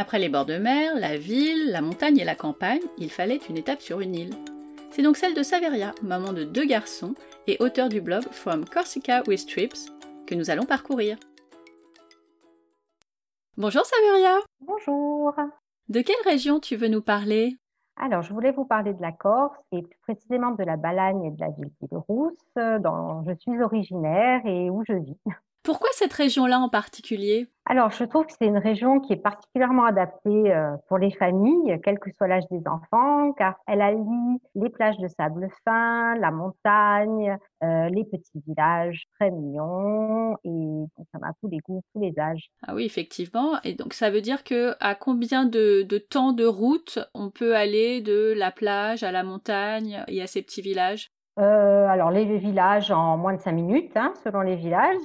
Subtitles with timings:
[0.00, 3.58] Après les bords de mer, la ville, la montagne et la campagne, il fallait une
[3.58, 4.34] étape sur une île.
[4.92, 7.14] C'est donc celle de Saveria, maman de deux garçons
[7.46, 9.92] et auteur du blog From Corsica with Trips,
[10.26, 11.18] que nous allons parcourir.
[13.58, 15.34] Bonjour Saveria Bonjour
[15.90, 17.58] De quelle région tu veux nous parler?
[17.96, 21.30] Alors, je voulais vous parler de la Corse et plus précisément de la Balagne et
[21.30, 25.20] de la ville de Rousse, dont je suis originaire et où je vis.
[25.62, 27.46] Pourquoi cette région-là en particulier?
[27.66, 31.78] Alors, je trouve que c'est une région qui est particulièrement adaptée euh, pour les familles,
[31.84, 36.30] quel que soit l'âge des enfants, car elle allie les plages de sable fin, la
[36.30, 42.18] montagne, euh, les petits villages très mignons, et ça m'a tous les goûts, tous les
[42.18, 42.48] âges.
[42.66, 43.60] Ah oui, effectivement.
[43.62, 47.54] Et donc, ça veut dire que à combien de, de temps de route on peut
[47.54, 51.12] aller de la plage à la montagne et à ces petits villages?
[51.38, 54.96] Euh, alors, les villages en moins de cinq minutes, hein, selon les villages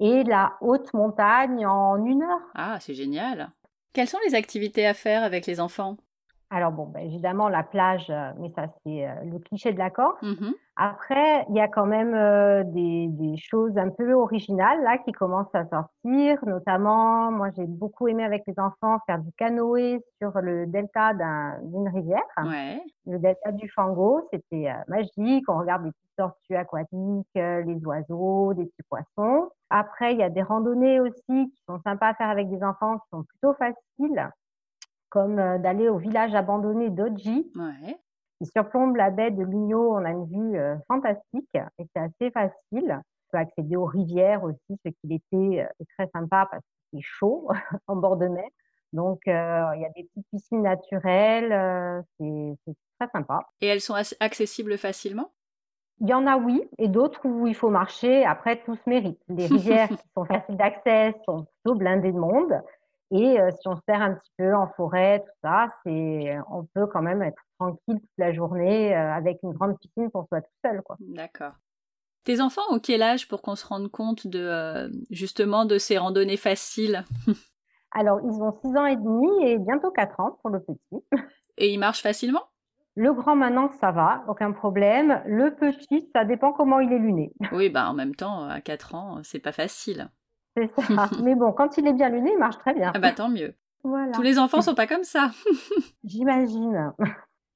[0.00, 2.40] et la haute montagne en une heure.
[2.54, 3.50] Ah, c'est génial.
[3.92, 5.96] Quelles sont les activités à faire avec les enfants?
[6.50, 9.90] Alors bon, ben évidemment la plage, euh, mais ça c'est euh, le cliché de la
[9.90, 10.20] Corse.
[10.82, 15.12] Après, il y a quand même euh, des, des, choses un peu originales là qui
[15.12, 16.38] commencent à sortir.
[16.46, 21.12] Notamment, moi j'ai beaucoup aimé avec les enfants faire du canoë sur le delta
[21.64, 22.22] d'une rivière.
[22.42, 22.82] Ouais.
[23.04, 25.44] Le delta du Fango, c'était magique.
[25.48, 29.50] On regarde des petites tortues aquatiques, les oiseaux, des petits poissons.
[29.68, 32.98] Après, il y a des randonnées aussi qui sont sympas à faire avec des enfants,
[33.00, 34.30] qui sont plutôt faciles
[35.10, 37.98] comme euh, d'aller au village abandonné d'Oji, Ouais.
[38.40, 39.94] Qui surplombe la baie de Ligno.
[39.94, 43.00] On a une vue euh, fantastique et c'est assez facile.
[43.00, 46.68] On peut accéder aux rivières aussi, ce qui l'été euh, est très sympa parce que
[46.94, 47.48] c'est chaud
[47.86, 48.48] en bord de mer.
[48.92, 49.32] Donc, il y
[49.84, 53.38] a des petites piscines naturelles, c'est très sympa.
[53.60, 55.30] Et elles sont ac- accessibles facilement?
[56.00, 58.24] Il y en a, oui, et d'autres où il faut marcher.
[58.24, 59.20] Après, tout se mérite.
[59.28, 62.60] Les rivières qui sont faciles d'accès sont plutôt blindées de monde.
[63.12, 66.64] Et euh, si on se perd un petit peu en forêt, tout ça, c'est, on
[66.74, 70.40] peut quand même être tranquille toute la journée euh, avec une grande piscine pour soi
[70.40, 70.96] tout seul, quoi.
[71.00, 71.52] D'accord.
[72.24, 75.98] Tes enfants ont quel âge pour qu'on se rende compte de euh, justement de ces
[75.98, 77.04] randonnées faciles?
[77.92, 81.04] Alors, ils ont 6 ans et demi et bientôt 4 ans pour le petit.
[81.56, 82.44] Et ils marchent facilement?
[82.94, 85.22] Le grand maintenant, ça va, aucun problème.
[85.26, 87.32] Le petit, ça dépend comment il est luné.
[87.52, 90.08] Oui, bah en même temps, à 4 ans, c'est pas facile.
[90.56, 91.08] C'est ça.
[91.22, 92.92] Mais bon, quand il est bien luné, il marche très bien.
[92.94, 93.54] Ah bah tant mieux.
[93.82, 94.12] Voilà.
[94.12, 95.30] Tous les enfants sont pas comme ça.
[96.04, 96.92] J'imagine.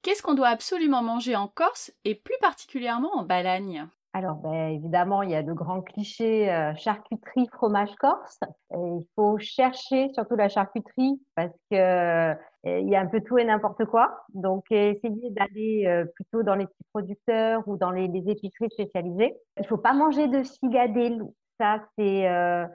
[0.02, 3.86] Qu'est-ce qu'on doit absolument manger en Corse et plus particulièrement en Balagne?
[4.16, 8.38] Alors, ben, évidemment, il y a de grands clichés euh, charcuterie, fromage corse.
[8.72, 12.34] Et il faut chercher surtout la charcuterie parce que euh,
[12.64, 14.24] il y a un peu tout et n'importe quoi.
[14.32, 19.34] Donc, essayez d'aller euh, plutôt dans les petits producteurs ou dans les, les épiceries spécialisées.
[19.58, 21.24] Il faut pas manger de figadelle.
[21.58, 22.66] Ça, c'est euh,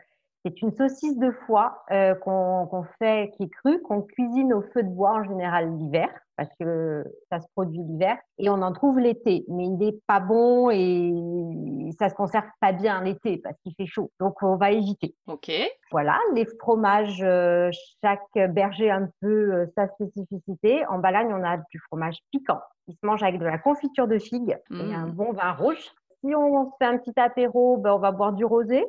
[0.45, 4.61] c'est une saucisse de foie euh, qu'on qu'on fait, qui est crue, qu'on cuisine au
[4.73, 8.71] feu de bois en général l'hiver, parce que ça se produit l'hiver, et on en
[8.71, 9.43] trouve l'été.
[9.49, 13.85] Mais il n'est pas bon et ça se conserve pas bien l'été parce qu'il fait
[13.85, 14.11] chaud.
[14.19, 15.13] Donc on va éviter.
[15.27, 15.51] Ok.
[15.91, 17.69] Voilà, les fromages, euh,
[18.03, 20.85] chaque berger a un peu euh, sa spécificité.
[20.87, 22.59] En Balagne, on a du fromage piquant.
[22.87, 24.93] Il se mange avec de la confiture de figue et Mm.
[24.95, 25.91] un bon vin rouge.
[26.23, 28.85] Si on se fait un petit apéro, ben, on va boire du rosé.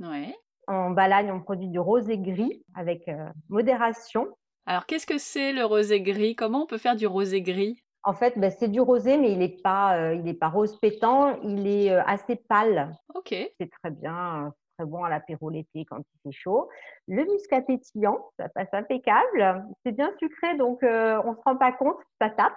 [0.00, 0.34] Ouais.
[0.66, 4.28] En Balagne, on produit du rosé gris avec euh, modération.
[4.66, 6.34] Alors qu'est-ce que c'est le rosé gris?
[6.36, 7.82] Comment on peut faire du rosé gris?
[8.02, 10.78] En fait, ben, c'est du rosé, mais il n'est pas, euh, il est pas rose
[10.78, 12.94] pétant, il est euh, assez pâle.
[13.14, 13.28] Ok.
[13.30, 16.68] C'est très bien, très bon à l'apéro l'été quand il fait chaud.
[17.08, 19.64] Le muscat pétillant, ça passe impeccable.
[19.84, 22.52] C'est bien sucré, donc euh, on se rend pas compte, ça tape.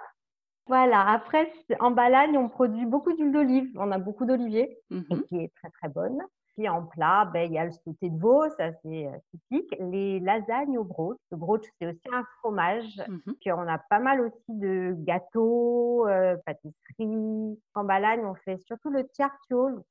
[0.66, 1.00] Voilà.
[1.08, 3.70] Après, en Balagne, on produit beaucoup d'huile d'olive.
[3.76, 4.78] On a beaucoup d'oliviers.
[4.90, 5.22] et Mhm.
[5.28, 6.22] qui est très très bonne.
[6.58, 9.76] Puis en plat, ben, il y a le sauté de veau, ça c'est euh, typique.
[9.78, 11.16] Les lasagnes au brooch.
[11.30, 13.00] Le brooch, c'est aussi un fromage.
[13.40, 17.60] Puis on a pas mal aussi de gâteaux, euh, pâtisseries.
[17.74, 19.84] En Balagne, on fait surtout le tiartiol.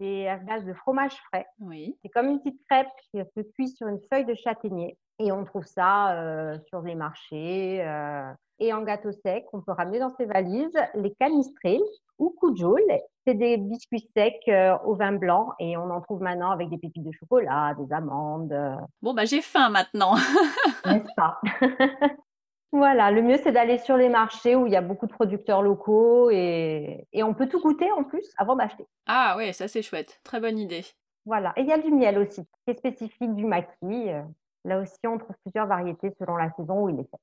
[0.00, 1.46] C'est à base de fromage frais.
[1.60, 1.94] Oui.
[2.02, 4.96] C'est comme une petite crêpe qui se cuit sur une feuille de châtaignier.
[5.18, 7.84] Et on trouve ça euh, sur les marchés.
[7.84, 11.82] euh, et en gâteau sec, on peut ramener dans ses valises les canistrils
[12.18, 12.80] ou coujoule.
[13.26, 16.78] C'est des biscuits secs euh, au vin blanc et on en trouve maintenant avec des
[16.78, 18.54] pépites de chocolat, des amandes,
[19.02, 20.14] Bon bah j'ai faim maintenant.
[20.86, 21.40] n'est-ce pas?
[22.72, 25.60] Voilà, le mieux c'est d'aller sur les marchés où il y a beaucoup de producteurs
[25.62, 28.86] locaux et, et on peut tout goûter en plus avant d'acheter.
[29.06, 30.20] ah ouais, ça c'est chouette.
[30.22, 30.84] Très bonne idée.
[31.26, 34.10] Voilà, et il y a du miel aussi, qui est spécifique du maquis.
[34.10, 34.22] Euh,
[34.64, 37.16] Là aussi, on trouve plusieurs variétés selon la saison où il est fait.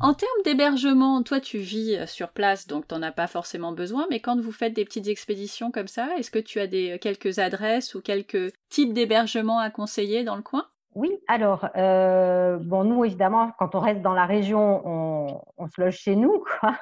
[0.00, 4.06] En termes d'hébergement, toi tu vis euh, sur place, donc t'en as pas forcément besoin,
[4.10, 7.38] mais quand vous faites des petites expéditions comme ça, est-ce que tu as des quelques
[7.38, 10.68] adresses ou quelques types d'hébergement à conseiller dans le coin?
[10.94, 15.80] Oui, alors, euh, bon, nous, évidemment, quand on reste dans la région, on, on se
[15.80, 16.76] loge chez nous, quoi.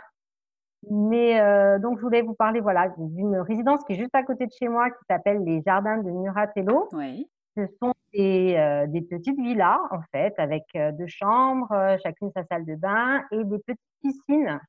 [0.91, 4.47] Mais euh, donc, je voulais vous parler voilà, d'une résidence qui est juste à côté
[4.47, 6.89] de chez moi, qui s'appelle les Jardins de Muratello.
[6.93, 7.29] Oui.
[7.57, 12.31] Ce sont des, euh, des petites villas, en fait, avec euh, deux chambres, euh, chacune
[12.35, 14.61] sa salle de bain et des petites piscines.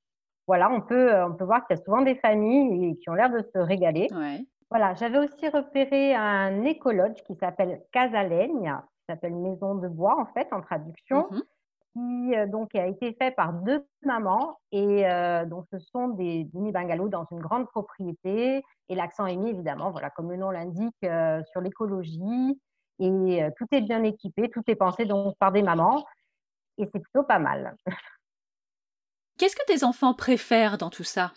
[0.47, 3.13] Voilà, on peut, euh, on peut voir qu'il y a souvent des familles qui ont
[3.13, 4.09] l'air de se régaler.
[4.11, 4.45] Ouais.
[4.69, 8.75] Voilà, j'avais aussi repéré un écologe qui s'appelle Casalegne,
[9.07, 11.27] s'appelle Maison de bois, en fait, en traduction.
[11.31, 11.43] Mhm.
[11.93, 16.49] qui euh, donc a été fait par deux mamans et euh, donc ce sont des
[16.53, 20.49] mini bungalows dans une grande propriété et l'accent est mis évidemment voilà comme le nom
[20.49, 22.59] l'indique euh, sur l'écologie
[22.97, 26.03] et euh, tout est bien équipé tout est pensé donc par des mamans
[26.77, 27.75] et c'est plutôt pas mal.
[29.37, 31.33] Qu'est-ce que tes enfants préfèrent dans tout ça?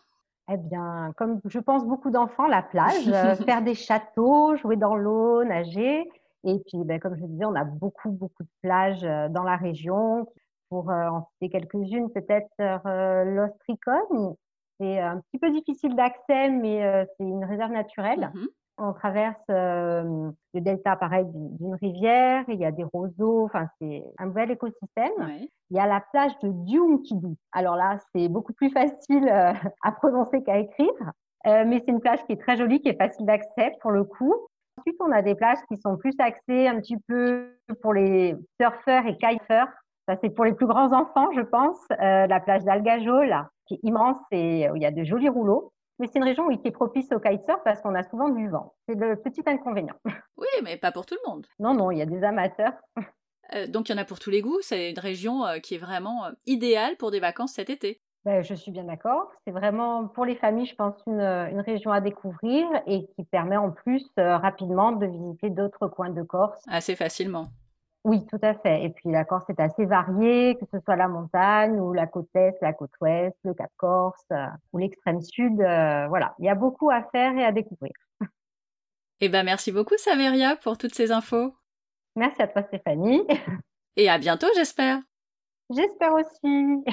[0.50, 3.04] Eh bien, comme je pense beaucoup d'enfants, la plage,
[3.44, 6.08] faire des châteaux, jouer dans l'eau, nager.
[6.44, 9.56] Et puis, ben, comme je disais, on a beaucoup, beaucoup de plages euh, dans la
[9.56, 10.26] région.
[10.68, 14.34] Pour euh, en citer quelques-unes, peut-être euh, l'Ostricone.
[14.80, 18.32] C'est un petit peu difficile d'accès, mais euh, c'est une réserve naturelle.
[18.34, 18.48] Mhm.
[18.78, 22.44] On traverse euh, le delta, pareil, d'une rivière.
[22.48, 23.44] Il y a des roseaux.
[23.44, 25.12] Enfin, c'est un bel écosystème.
[25.18, 25.48] Ouais.
[25.70, 27.36] Il y a la plage de Diunkidu.
[27.52, 29.52] Alors là, c'est beaucoup plus facile euh,
[29.82, 30.90] à prononcer qu'à écrire,
[31.46, 34.02] Euh, mais c'est une plage qui est très jolie, qui est facile d'accès pour le
[34.02, 34.34] coup.
[34.78, 37.50] Ensuite, on a des plages qui sont plus axées un petit peu
[37.82, 39.68] pour les surfeurs et kiteurs.
[40.08, 41.78] Ça, c'est pour les plus grands enfants, je pense.
[41.92, 43.34] Euh, la plage d'Algajol,
[43.66, 45.72] qui est immense et où il y a de jolis rouleaux.
[45.98, 48.48] Mais c'est une région oui, qui est propice au kitesurf parce qu'on a souvent du
[48.48, 48.74] vent.
[48.86, 49.94] C'est le petit inconvénient.
[50.38, 51.46] Oui, mais pas pour tout le monde.
[51.58, 52.74] Non, non, il y a des amateurs.
[53.54, 54.58] Euh, donc il y en a pour tous les goûts.
[54.60, 58.00] C'est une région euh, qui est vraiment euh, idéale pour des vacances cet été.
[58.26, 59.30] Ben, je suis bien d'accord.
[59.44, 63.56] C'est vraiment pour les familles, je pense, une, une région à découvrir et qui permet
[63.56, 66.60] en plus euh, rapidement de visiter d'autres coins de Corse.
[66.66, 67.46] Assez facilement.
[68.02, 68.82] Oui, tout à fait.
[68.82, 72.28] Et puis la Corse est assez variée, que ce soit la montagne ou la côte
[72.34, 75.60] est, la côte ouest, le Cap Corse euh, ou l'extrême sud.
[75.60, 77.92] euh, voilà, il y a beaucoup à faire et à découvrir.
[79.20, 81.54] Eh ben merci beaucoup Saveria pour toutes ces infos.
[82.16, 83.22] Merci à toi, Stéphanie.
[83.96, 84.98] Et à bientôt j'espère.
[85.70, 86.84] J'espère aussi.